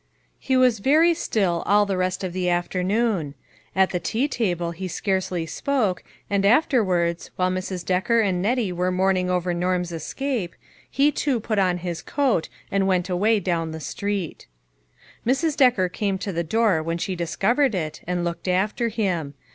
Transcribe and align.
He 0.39 0.57
was 0.57 0.79
very 0.79 1.13
still 1.13 1.61
all 1.67 1.85
the 1.85 1.95
rest 1.95 2.23
of 2.23 2.33
the 2.33 2.49
afternoon. 2.49 3.35
At 3.75 3.91
the 3.91 3.99
tea 3.99 4.27
table 4.27 4.71
he 4.71 4.87
scarcely 4.87 5.45
spoke, 5.45 6.03
and 6.27 6.43
after 6.43 6.83
wards, 6.83 7.29
while 7.35 7.51
Mrs. 7.51 7.85
Decker 7.85 8.19
and 8.19 8.41
Nettie 8.41 8.71
were 8.71 8.89
mourning 8.91 9.29
over 9.29 9.53
Norm's 9.53 9.91
escape, 9.91 10.55
he 10.89 11.11
too 11.11 11.39
put 11.39 11.59
oa 11.59 11.75
his 11.75 12.01
coat, 12.01 12.49
and 12.71 12.87
went 12.87 13.11
away 13.11 13.39
down 13.39 13.73
the 13.73 13.79
street. 13.79 14.47
Mrs. 15.23 15.55
Decker 15.55 15.87
came 15.87 16.17
to 16.17 16.33
the 16.33 16.43
door 16.43 16.81
when 16.81 16.97
she 16.97 17.15
dis 17.15 17.35
covered 17.35 17.75
it, 17.75 18.01
and 18.07 18.23
looked 18.23 18.47
after 18.47 18.87
him. 18.87 19.35